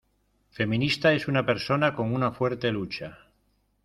Feminista 0.59 1.13
es 1.13 1.27
una 1.27 1.45
persona 1.45 1.93
con 1.93 2.11
una 2.15 2.31
fuerte 2.31 2.71
lucha. 2.71 3.19